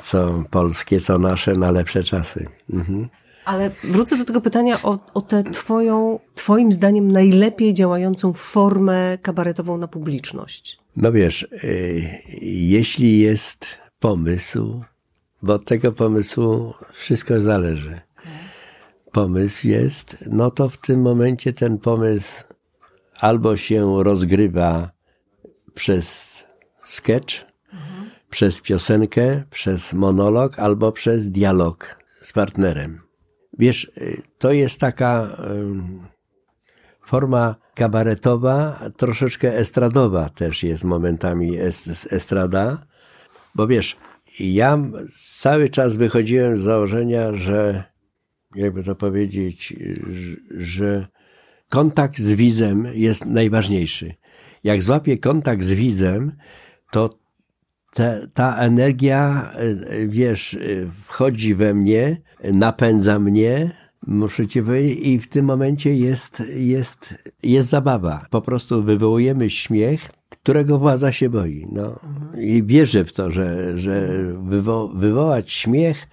[0.02, 2.46] co polskie, co nasze na lepsze czasy.
[2.74, 3.10] Mhm.
[3.46, 9.78] Ale wrócę do tego pytania o, o tę twoją, twoim zdaniem najlepiej działającą formę kabaretową
[9.78, 10.80] na publiczność.
[10.96, 12.02] No wiesz, y,
[12.42, 13.66] jeśli jest
[14.00, 14.84] pomysł,
[15.42, 18.02] bo od tego pomysłu wszystko zależy.
[19.12, 22.44] Pomysł jest, no to w tym momencie ten pomysł
[23.20, 24.92] albo się rozgrywa
[25.74, 26.30] przez
[26.84, 27.36] sketch,
[27.74, 28.10] mhm.
[28.30, 33.02] przez piosenkę, przez monolog, albo przez dialog z partnerem.
[33.60, 35.38] Wiesz, y, to jest taka
[37.06, 41.58] forma kabaretowa, troszeczkę estradowa też jest momentami
[42.12, 42.86] estrada,
[43.56, 43.98] bo wiesz,
[44.40, 44.78] ja
[45.40, 47.84] cały czas wychodziłem z założenia, że
[48.56, 49.74] jakby to powiedzieć,
[50.58, 51.08] że
[51.70, 54.14] kontakt z widzem jest najważniejszy.
[54.64, 56.32] Jak złapię kontakt z widzem,
[56.92, 57.20] to
[57.94, 60.60] te, ta energia, e, wiesz, e,
[61.06, 62.22] wchodzi we mnie,
[62.54, 63.72] napędza mnie,
[64.08, 68.26] muszę ci powiedzieć, i w tym momencie jest, jest, jest zabawa.
[68.30, 71.68] Po prostu wywołujemy śmiech, którego władza się boi.
[71.72, 72.00] No.
[72.38, 74.10] I wierzę w to, że, że
[74.44, 76.08] wywo wywołać śmiech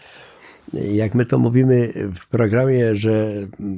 [0.72, 3.32] jak my to mówimy w programie, że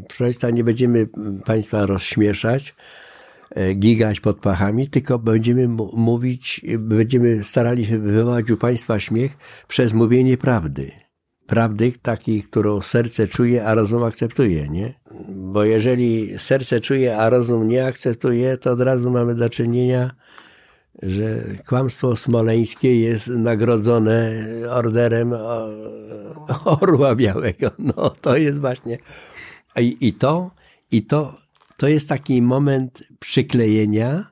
[0.08, 1.08] proszę Państwa, nie będziemy
[1.44, 2.74] Państwa rozśmieszać,
[3.50, 9.36] e, gigać pod pachami, tylko będziemy mówić, będziemy starali się wywołać u Państwa śmiech
[9.68, 10.90] przez mówienie prawdy.
[11.46, 14.94] Prawdy takiej, którą serce czuje, a rozum akceptuje, nie?
[15.28, 20.10] Bo jeżeli serce czuje, a rozum nie akceptuje, to od razu mamy do czynienia
[21.02, 25.32] że kłamstwo smoleńskie jest nagrodzone orderem
[26.64, 27.70] Orła Białego.
[27.78, 28.98] No to jest właśnie.
[29.80, 30.50] I, i to,
[30.90, 31.34] i to,
[31.76, 34.30] to jest taki moment przyklejenia,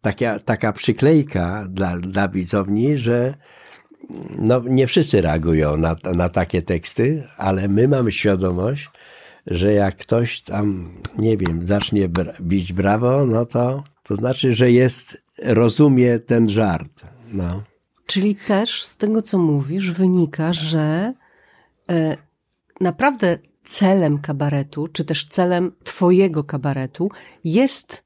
[0.00, 3.34] taka, taka przyklejka dla, dla widzowni, że
[4.38, 8.90] no, nie wszyscy reagują na, na takie teksty, ale my mamy świadomość,
[9.46, 12.08] że jak ktoś tam, nie wiem, zacznie
[12.40, 17.02] bić brawo, no to, to znaczy, że jest rozumie ten żart.
[17.32, 17.62] No.
[18.06, 21.14] Czyli też z tego, co mówisz, wynika, że
[21.90, 22.16] e,
[22.80, 27.10] naprawdę celem kabaretu, czy też celem twojego kabaretu
[27.44, 28.04] jest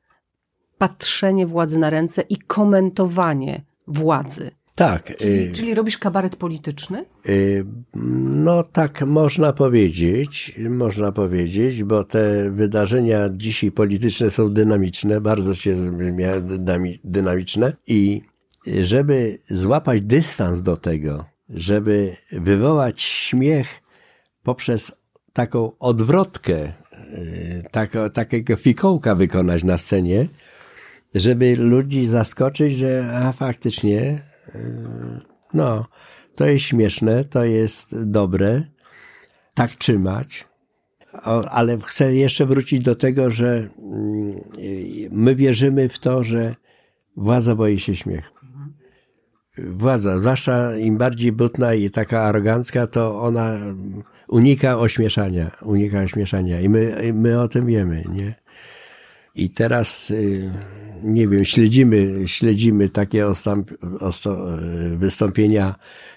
[0.79, 4.51] patrzenie władzy na ręce i komentowanie władzy.
[4.79, 5.17] Tak.
[5.17, 7.05] Czyli, y, czyli, robisz kabaret polityczny?
[7.29, 7.65] Y,
[8.35, 15.99] no tak można powiedzieć, można powiedzieć, bo te wydarzenia dzisiaj polityczne są dynamiczne, bardzo się
[17.05, 18.23] dynamiczne i
[18.83, 23.83] żeby złapać dystans do tego, żeby wywołać śmiech
[24.43, 24.93] poprzez
[25.33, 26.73] taką odwrotkę,
[27.19, 30.29] y, tako, takiego fikołka wykonać na scenie,
[31.15, 34.28] żeby ludzi zaskoczyć, że a faktycznie
[35.55, 35.87] no,
[36.35, 38.63] to jest śmieszne, to jest dobre,
[39.55, 40.49] tak trzymać.
[41.51, 44.41] Ale chcę jeszcze wrócić do tego, że mm,
[45.11, 46.55] my wierzymy w to, że
[47.17, 48.35] władza boi się śmiechu.
[49.59, 53.59] Władza, zwłaszcza im bardziej butna i taka arogancka, to ona
[54.29, 58.35] unika ośmieszania, unika ośmieszania i my, my o tym wiemy, nie?
[59.39, 60.51] I teraz, y,
[61.03, 63.27] nie wiem, śledzimy, śledzimy takie
[64.01, 64.37] osto,
[64.97, 65.75] wystąpienia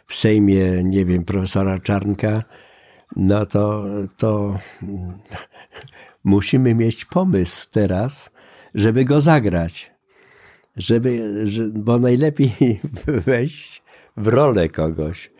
[0.07, 2.43] w Sejmie, nie wiem, profesora Czarnka,
[3.15, 3.83] no to,
[4.17, 4.59] to
[6.23, 8.31] musimy mieć pomysł teraz,
[8.75, 9.91] żeby go zagrać.
[10.77, 11.35] Żeby,
[11.73, 12.79] bo najlepiej
[13.27, 13.83] wejść
[14.17, 15.31] w rolę kogoś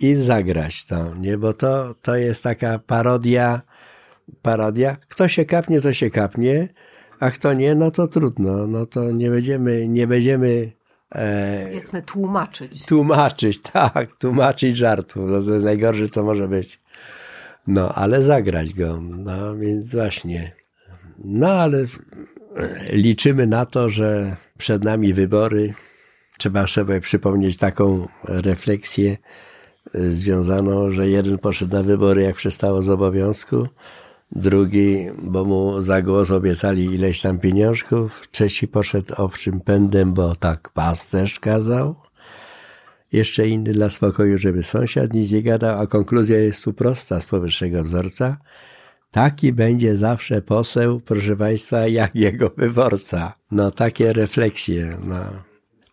[0.00, 1.38] i zagrać to, nie?
[1.38, 3.62] Bo to, to jest taka parodia,
[4.42, 4.96] parodia.
[5.08, 6.68] Kto się kapnie, to się kapnie,
[7.20, 8.66] a kto nie, no to trudno.
[8.66, 10.72] No to nie będziemy, nie będziemy
[11.14, 12.86] e, Jasne, tłumaczyć.
[12.86, 15.26] Tłumaczyć, tak, tłumaczyć żartu.
[15.26, 16.80] No to najgorsze, co może być.
[17.66, 19.00] No, ale zagrać go.
[19.00, 20.52] No, więc właśnie.
[21.18, 21.86] No, ale
[22.92, 25.74] liczymy na to, że przed nami wybory.
[26.38, 29.16] Trzeba sobie przypomnieć taką refleksję
[29.94, 33.68] y, związaną, że jeden poszedł na wybory, jak przestało z obowiązku,
[34.32, 40.70] drugi, bo mu za głos obiecali ileś tam pieniążków, trzeci poszedł owczym pędem, bo tak
[40.70, 41.94] pasterz kazał,
[43.12, 47.26] jeszcze inny dla spokoju, żeby sąsiad nic nie gadał, a konkluzja jest tu prosta z
[47.26, 48.36] powyższego wzorca.
[49.10, 53.34] Taki będzie zawsze poseł, proszę Państwa, jak jego wyborca.
[53.50, 55.24] No, takie refleksje, no.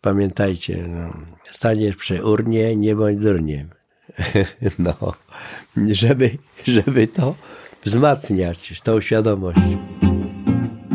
[0.01, 1.13] Pamiętajcie, no.
[1.51, 3.69] Staniesz przy urnie, nie bądź durniem.
[4.79, 5.13] no,
[5.91, 7.35] żeby, żeby to
[7.83, 9.59] wzmacniać, tą świadomość.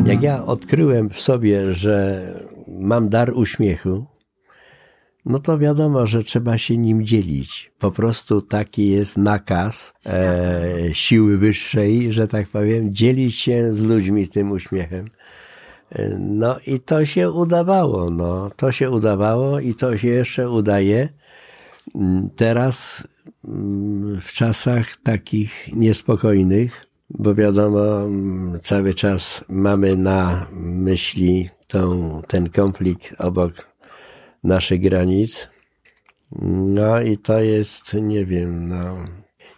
[0.05, 2.27] Jak ja odkryłem w sobie, że
[2.67, 4.05] mam dar uśmiechu,
[5.25, 7.71] no to wiadomo, że trzeba się nim dzielić.
[7.79, 14.27] Po prostu taki jest nakaz e, siły wyższej, że tak powiem, dzielić się z ludźmi
[14.27, 15.09] tym uśmiechem.
[15.91, 18.51] E, no i to się udawało, no.
[18.55, 21.09] To się udawało i to się jeszcze udaje.
[21.95, 23.03] Mm, teraz
[24.21, 28.09] w czasach takich niespokojnych, bo wiadomo,
[28.61, 33.67] cały czas mamy na myśli tą, ten konflikt obok
[34.43, 35.47] naszych granic.
[36.51, 38.97] No i to jest, nie wiem, no.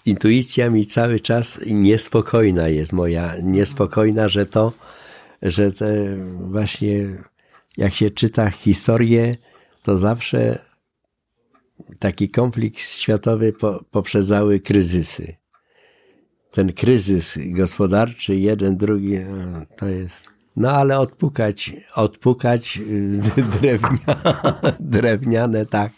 [0.05, 4.73] Intuicja mi cały czas niespokojna jest moja, niespokojna, że to,
[5.41, 7.07] że te właśnie
[7.77, 9.35] jak się czyta historię,
[9.83, 10.59] to zawsze
[11.99, 15.35] taki konflikt światowy po, poprzedzały kryzysy.
[16.51, 24.21] Ten kryzys gospodarczy, jeden, drugi, no, to jest no ale odpukać, odpukać y, drewnia,
[24.79, 25.91] drewniane tak,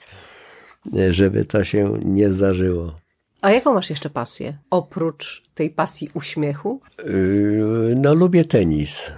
[1.09, 2.95] żeby to się nie zdarzyło.
[3.41, 4.57] A jaką masz jeszcze pasję?
[4.69, 6.81] Oprócz tej pasji uśmiechu?
[7.95, 9.11] No lubię tenis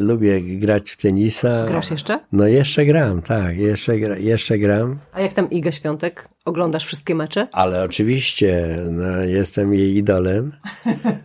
[0.00, 1.66] lubię grać w tenisa.
[1.68, 2.20] Grasz jeszcze?
[2.32, 4.98] No jeszcze gram, tak, jeszcze, gra, jeszcze gram.
[5.12, 6.28] A jak tam Iga Świątek?
[6.44, 7.48] Oglądasz wszystkie mecze?
[7.52, 10.52] Ale oczywiście, no, jestem jej idolem.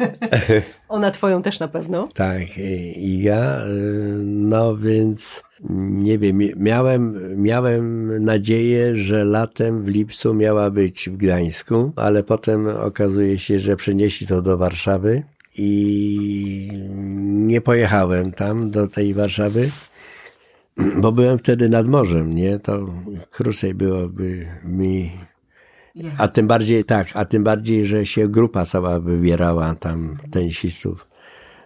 [0.89, 2.09] Ona twoją też na pewno?
[2.13, 2.57] Tak,
[2.95, 3.65] Iga,
[4.23, 11.91] no więc nie wiem, miałem, miałem nadzieję, że latem w lipcu miała być w Gdańsku,
[11.95, 15.23] ale potem okazuje się, że przenieśli to do Warszawy
[15.55, 16.69] i
[17.23, 19.69] nie pojechałem tam do tej Warszawy,
[21.01, 22.59] bo byłem wtedy nad morzem, nie?
[22.59, 22.93] To
[23.29, 25.11] krócej byłoby mi.
[26.17, 31.07] A tym bardziej, tak, a tym bardziej, że się grupa cała wybierała tam tenisistów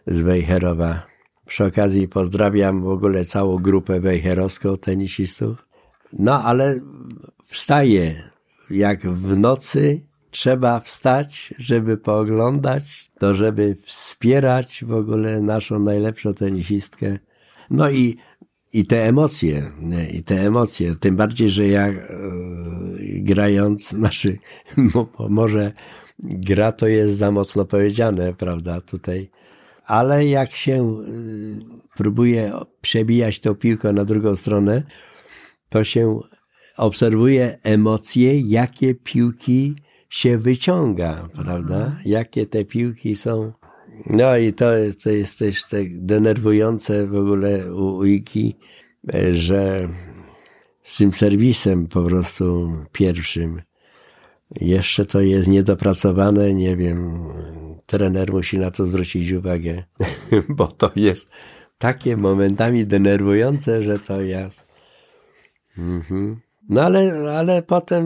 [0.07, 1.07] z Wejherowa.
[1.45, 5.65] Przy okazji pozdrawiam w ogóle całą grupę wejherowską tenisistów.
[6.13, 6.79] No, ale
[7.45, 8.23] wstaję
[8.69, 17.19] jak w nocy trzeba wstać, żeby pooglądać, to żeby wspierać w ogóle naszą najlepszą tenisistkę.
[17.69, 18.17] No i,
[18.73, 20.09] i te emocje, nie?
[20.09, 21.95] i te emocje, tym bardziej, że ja e,
[22.99, 24.37] grając, znaczy,
[24.77, 25.71] mo, może
[26.19, 29.29] gra to jest za mocno powiedziane, prawda, tutaj,
[29.85, 31.05] ale jak się e,
[31.95, 34.83] próbuje przebijać tą piłkę na drugą stronę,
[35.69, 36.19] to się
[36.77, 39.75] obserwuje emocje, jakie piłki
[40.09, 41.75] się wyciąga, prawda?
[41.75, 42.01] Mhm.
[42.05, 43.53] Jakie te piłki są.
[44.05, 44.65] No i to,
[45.03, 48.55] to jest też tak denerwujące w ogóle u Iki,
[49.31, 49.89] że
[50.83, 53.61] z tym serwisem po prostu pierwszym
[54.55, 57.29] jeszcze to jest niedopracowane, nie wiem,
[57.85, 59.83] trener musi na to zwrócić uwagę,
[60.49, 61.29] bo to jest
[61.77, 64.61] takie momentami denerwujące, że to jest.
[65.77, 66.39] Mhm.
[66.69, 68.03] No ale, ale potem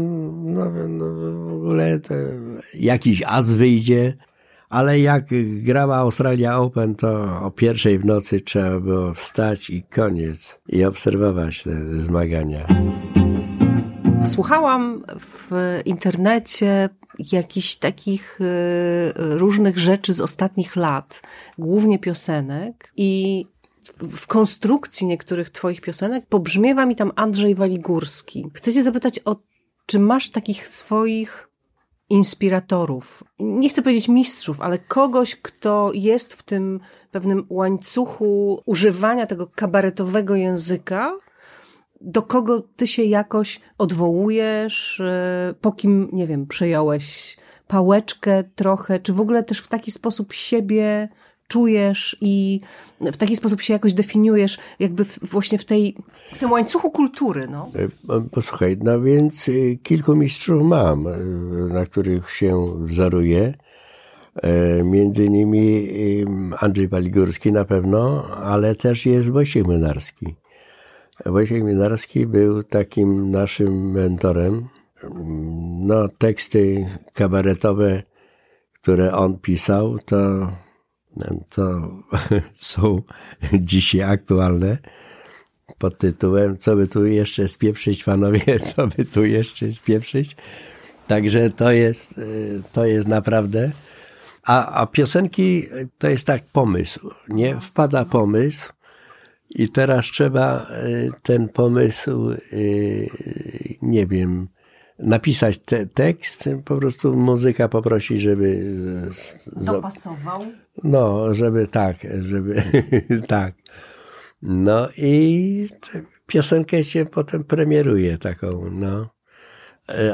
[0.54, 1.06] no, no
[1.50, 2.00] w ogóle
[2.74, 4.14] jakiś as wyjdzie,
[4.70, 5.26] ale jak
[5.64, 11.64] grała Australia Open, to o pierwszej w nocy trzeba było wstać i koniec i obserwować
[11.64, 11.72] te
[12.02, 12.68] zmagania.
[14.26, 16.90] Słuchałam w internecie
[17.32, 21.22] jakichś takich e, różnych rzeczy z ostatnich lat,
[21.58, 23.46] głównie piosenek i
[23.98, 28.50] w konstrukcji niektórych twoich piosenek pobrzmiewa mi tam Andrzej Waligórski.
[28.54, 29.36] Chcę cię zapytać o,
[29.86, 31.50] czy masz takich swoich
[32.10, 36.80] inspiratorów, nie chcę powiedzieć mistrzów, ale kogoś, kto jest w tym
[37.12, 41.18] pewnym łańcuchu używania tego kabaretowego języka,
[42.02, 49.14] do kogo ty się jakoś odwołujesz, e, po kim, nie wiem, przejąłeś pałeczkę trochę, czy
[49.14, 51.10] w ogóle też w taki sposób siebie
[51.52, 52.62] czujesz i
[53.02, 55.96] w taki sposób się jakoś definiujesz, jakby właśnie w, tej,
[56.26, 57.48] w tym łańcuchu kultury.
[57.48, 57.70] No.
[58.10, 61.08] E, posłuchaj, no więc e, kilku mistrzów mam,
[61.74, 63.54] na których się wzoruję.
[64.84, 65.88] Między innymi
[66.60, 70.36] Andrzej Waligórski na pewno, ale też jest Wojciech Młynarski.
[71.26, 74.68] Wojciech Minarski był takim naszym mentorem.
[75.80, 78.04] No, teksty kabaretowe,
[78.82, 80.18] które on pisał, to,
[81.56, 81.92] to
[82.54, 83.02] są
[83.54, 84.78] dzisiaj aktualne
[85.78, 90.36] pod tytułem Co by tu jeszcze spieprzyć, panowie, co by tu jeszcze spieprzyć.
[91.08, 92.16] Także to jest,
[92.74, 93.72] to jest naprawdę.
[94.44, 97.60] A, a piosenki to jest tak pomysł, nie?
[97.62, 98.74] Wpada pomysł
[99.50, 103.10] i teraz trzeba y, ten pomysł, y,
[103.82, 104.48] nie wiem,
[105.00, 108.76] napisać te, tekst, po prostu muzyka poprosi, żeby...
[109.56, 110.46] Dopasował?
[110.84, 112.64] No, żeby tak, żeby
[113.28, 113.54] tak.
[114.42, 115.68] No i
[116.28, 119.10] piosenkę się potem premieruje taką, no.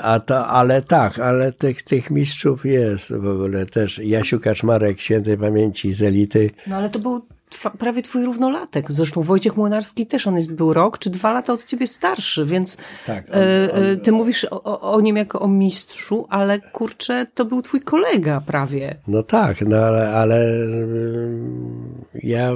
[0.03, 3.99] A to, ale tak, ale tych, tych mistrzów jest w ogóle też.
[4.03, 6.49] Jasiu Kaczmarek, świętej pamięci z elity.
[6.68, 7.22] No ale to był
[7.80, 8.91] prawie twój równolatek.
[8.91, 12.78] Zresztą Wojciech Młynarski też, on jest, był rok czy dwa lata od ciebie starszy, więc
[13.05, 17.26] tak, on, e, on, e, ty mówisz o, o, nim jako o mistrzu, ale kurczę,
[17.34, 18.95] to był twój kolega prawie.
[19.07, 20.45] No tak, no ale, ale
[22.24, 22.51] ja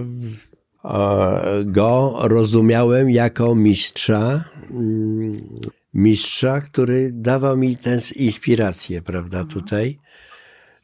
[1.66, 5.41] go rozumiałem jako mistrza, mm,
[5.94, 9.48] mistrza, który dawał mi tę inspirację, prawda, mhm.
[9.48, 10.00] tutaj.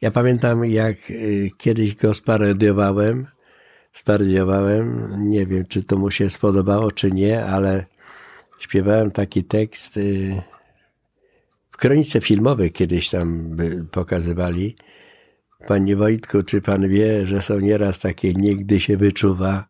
[0.00, 3.26] Ja pamiętam, jak y, kiedyś go sparodiowałem,
[3.92, 7.84] sparodiowałem, nie wiem, czy to mu się spodobało, czy nie, ale
[8.58, 10.42] śpiewałem taki tekst y,
[11.70, 13.56] w kronice filmowej kiedyś tam
[13.90, 14.76] pokazywali.
[15.66, 19.68] Panie Wojtku, czy pan wie, że są nieraz takie niegdy się wyczuwa,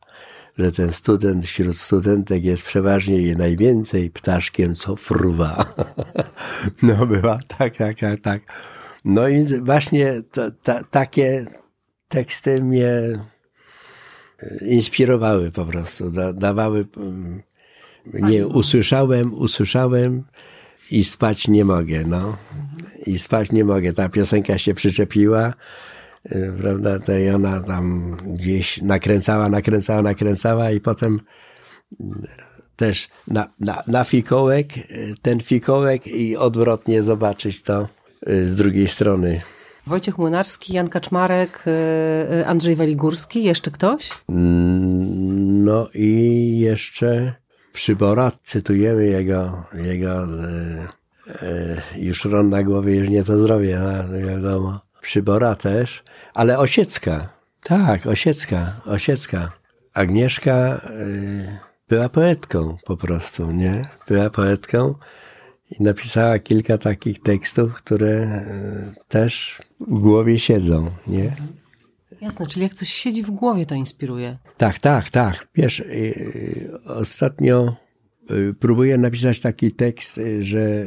[0.59, 5.65] że ten student wśród studentek jest przeważnie je najwięcej ptaszkiem, co fruwa.
[6.83, 8.43] No była tak, tak, tak, tak.
[9.05, 11.47] No i właśnie to, ta, takie
[12.09, 17.43] teksty mnie e, inspirowały po prostu, da, dawały, mm,
[18.07, 20.25] nie, usłyszałem, usłyszałem
[20.91, 22.37] i spać nie mogę, no.
[23.07, 23.93] I spać nie mogę.
[23.93, 25.55] Ta piosenka się przyczepiła,
[26.61, 31.21] prawda, to i ona tam gdzieś nakręcała, nakręcała, nakręcała i potem
[32.01, 32.05] y,
[32.77, 37.89] też na, na, na fikołek, y, ten fikołek i odwrotnie zobaczyć to
[38.27, 39.41] z drugiej strony.
[39.87, 41.65] Wojciech Młynarski, Jan Kaczmarek,
[42.47, 44.11] Andrzej Waligórski, jeszcze ktoś?
[44.29, 47.35] Mm, no i jeszcze
[47.73, 50.27] Przybora, cytujemy jego, jego
[51.97, 53.81] już ron na głowie, już nie to zrobię,
[54.27, 54.88] wiadomo.
[55.09, 56.03] Przybora też,
[56.35, 57.29] ale Osiecka.
[57.63, 59.53] Tak, Osiecka, Osiecka.
[59.95, 63.83] Agnieszka y, była poetką po prostu, nie?
[64.09, 64.95] Była poetką
[65.71, 68.43] i napisała kilka takich tekstów, które
[68.99, 71.37] y, też w głowie siedzą, nie?
[72.21, 74.39] Jasne, czyli jak coś siedzi w głowie, to inspiruje.
[74.57, 75.49] Tak, tak, tak.
[75.55, 77.77] Wiesz, y, ostatnio
[78.61, 80.87] próbuję napisać taki tekst, że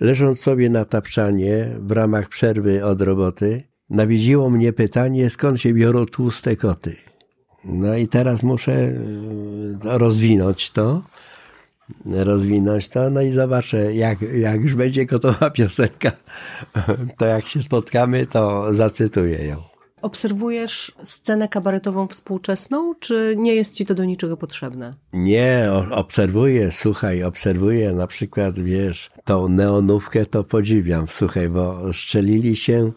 [0.00, 6.06] Leżąc sobie na tapczanie w ramach przerwy od roboty, nawiedziło mnie pytanie, skąd się biorą
[6.06, 6.96] tłuste koty.
[7.64, 8.92] No i teraz muszę e,
[9.82, 11.02] rozwinąć to,
[12.06, 16.12] rozwinąć to, no i zobaczę, jak, jak już będzie gotowa piosenka,
[17.18, 19.73] to jak się spotkamy, to zacytuję ją.
[20.04, 24.94] Obserwujesz scenę kabaretową współczesną, czy nie jest ci to do niczego potrzebne?
[25.12, 32.92] Nie, obserwuję, słuchaj, obserwuję na przykład, wiesz, tą neonówkę to podziwiam, słuchaj, bo strzelili się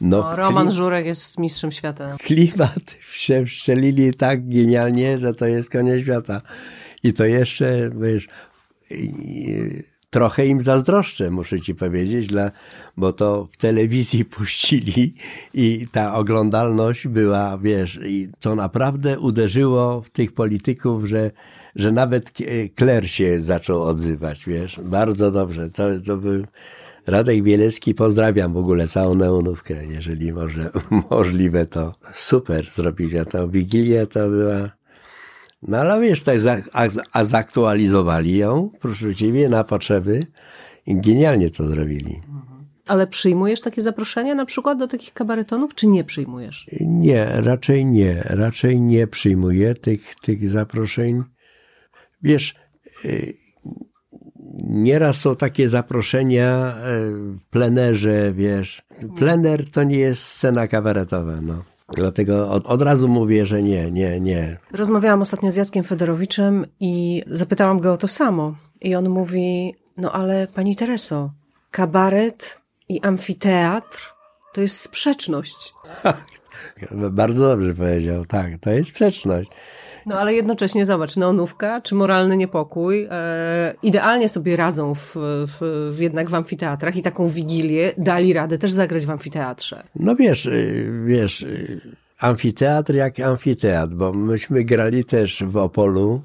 [0.00, 0.76] no, no Roman kli...
[0.76, 2.16] Żurek jest mistrzem świata.
[2.18, 6.42] Klimat się strzelili tak genialnie, że to jest koniec świata.
[7.02, 8.28] I to jeszcze, wiesz,
[10.12, 12.50] trochę im zazdroszczę, muszę ci powiedzieć, dla,
[12.96, 15.14] bo to w telewizji puścili
[15.54, 21.30] i ta oglądalność była, wiesz, i to naprawdę uderzyło w tych polityków, że,
[21.76, 22.32] że nawet
[22.74, 25.70] Kler się zaczął odzywać, wiesz, bardzo dobrze.
[25.70, 26.44] To, to był
[27.06, 30.70] Radek Bielecki, pozdrawiam w ogóle całą neonówkę, jeżeli może,
[31.10, 31.92] możliwe to.
[32.14, 34.81] Super zrobili, a ta Wigilia to była...
[35.62, 40.26] No ale wiesz, tak za, a, a zaktualizowali ją, proszę Ciebie, na potrzeby
[40.86, 42.20] i genialnie to zrobili.
[42.86, 46.66] Ale przyjmujesz takie zaproszenia na przykład do takich kabaretonów, czy nie przyjmujesz?
[46.80, 48.22] Nie, raczej nie.
[48.24, 51.22] Raczej nie przyjmuję tych, tych zaproszeń.
[52.22, 52.54] Wiesz,
[53.04, 53.34] y,
[54.64, 58.82] nieraz są takie zaproszenia y, w plenerze, wiesz.
[59.16, 61.71] Plener to nie jest scena kabaretowa, no.
[61.96, 64.58] Dlatego od, od razu mówię, że nie, nie, nie.
[64.72, 68.54] Rozmawiałam ostatnio z Jackiem Fedorowiczem i zapytałam go o to samo.
[68.80, 71.30] I on mówi, no ale pani Tereso,
[71.70, 74.11] kabaret i amfiteatr
[74.52, 75.74] to jest sprzeczność.
[77.10, 79.50] Bardzo dobrze powiedział, tak, to jest sprzeczność.
[80.06, 86.00] No ale jednocześnie zobacz, neonówka czy moralny niepokój e, idealnie sobie radzą w, w, w,
[86.00, 89.82] jednak w amfiteatrach i taką wigilię dali radę też zagrać w amfiteatrze.
[89.96, 91.80] No wiesz, y, wiesz, y,
[92.18, 96.22] amfiteatr jak amfiteatr, bo myśmy grali też w Opolu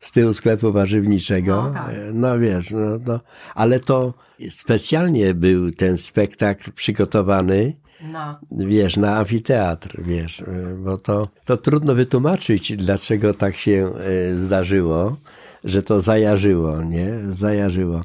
[0.00, 1.62] z tyłu sklepu warzywniczego.
[1.62, 1.94] No, tak.
[2.12, 3.20] no wiesz, no, no,
[3.54, 4.14] ale to
[4.50, 8.38] specjalnie był ten spektakl przygotowany, No.
[8.50, 10.44] wiesz, na amfiteatr, wiesz,
[10.84, 13.92] bo to, to trudno wytłumaczyć, dlaczego tak się
[14.32, 15.16] e, zdarzyło,
[15.64, 17.18] że to zajarzyło, nie?
[17.30, 18.04] Zajarzyło.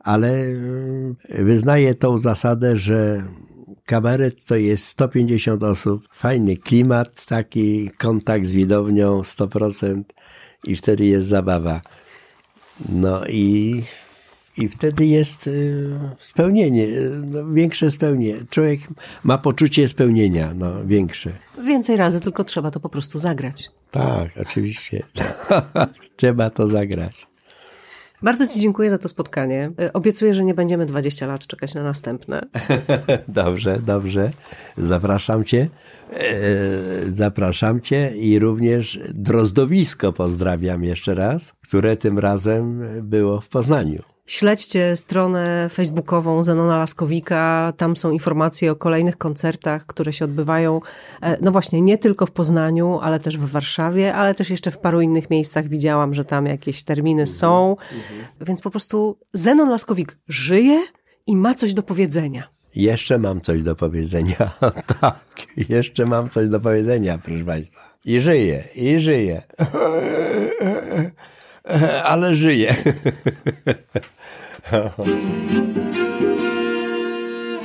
[0.00, 3.22] Ale e, wyznaję tą zasadę, że
[3.84, 10.02] kabaret to jest 150 osób, fajny klimat, taki kontakt z widownią 100%
[10.64, 11.80] i wtedy jest zabawa.
[12.88, 13.82] No i
[14.58, 18.44] i wtedy jest y, spełnienie, y, no, większe spełnienie.
[18.50, 18.80] Człowiek
[19.24, 21.32] ma poczucie spełnienia, no, większe.
[21.64, 23.70] Więcej razy, tylko trzeba to po prostu zagrać.
[23.90, 25.02] Tak, oczywiście.
[26.16, 27.31] Trzeba to zagrać.
[28.22, 29.70] Bardzo Ci dziękuję za to spotkanie.
[29.80, 32.42] E, Obiecuję, że nie będziemy 20 lat czekać na następne.
[33.28, 34.30] Dobrze, dobrze.
[34.78, 35.68] Zapraszam Cię.
[36.12, 36.22] E,
[37.12, 44.02] Zapraszam Cię i również Drozdowisko pozdrawiam jeszcze raz, które tym razem było w Poznaniu.
[44.32, 47.72] Śledźcie stronę facebookową Zenona Laskowika.
[47.76, 50.80] Tam są informacje o kolejnych koncertach, które się odbywają,
[51.22, 54.78] e, no właśnie, nie tylko w Poznaniu, ale też w Warszawie, ale też jeszcze w
[54.78, 57.76] paru innych miejscach widziałam, że tam jakieś terminy są.
[58.40, 60.82] Więc po prostu Zenon Laskowik żyje
[61.26, 62.48] i ma coś do powiedzenia.
[62.74, 64.50] Jeszcze mam coś do powiedzenia.
[65.00, 65.18] tak,
[65.68, 67.80] jeszcze mam coś do powiedzenia, proszę Państwa.
[68.04, 69.42] I żyję, i żyję.
[72.04, 72.76] Ale żyję.
[74.62, 76.41] 呵 呵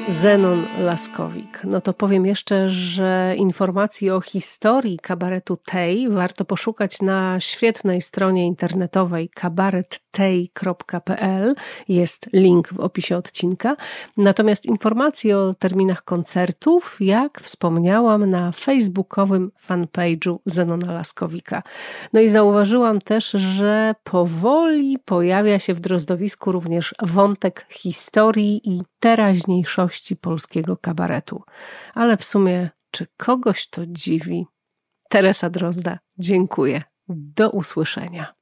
[0.10, 1.62] Zenon Laskowik.
[1.64, 8.46] No to powiem jeszcze, że informacji o historii kabaretu Tej warto poszukać na świetnej stronie
[8.46, 11.56] internetowej kabarettej.pl.
[11.88, 13.76] Jest link w opisie odcinka.
[14.18, 21.64] Natomiast informacji o terminach koncertów, jak wspomniałam, na facebookowym fanpage'u Zenona Laskowika.
[22.14, 29.97] No i zauważyłam też, że powoli pojawia się w Drozdowisku również wątek historii i teraźniejszości
[30.16, 31.44] polskiego kabaretu.
[31.94, 34.46] Ale w sumie, czy kogoś to dziwi?
[35.10, 36.84] Teresa Drozda, dziękuję.
[37.10, 38.34] Do usłyszenia.